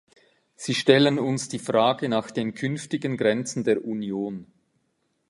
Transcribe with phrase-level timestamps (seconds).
[0.55, 4.47] Sie stellen uns die Frage nach den künftigen Grenzen der Union.